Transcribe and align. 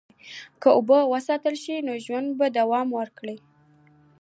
که 0.61 0.69
اوبه 0.77 0.97
وساتل 1.13 1.55
شي، 1.63 1.75
نو 1.87 1.93
ژوند 2.05 2.27
به 2.39 2.47
دوام 2.57 2.87
وکړي. 2.97 3.37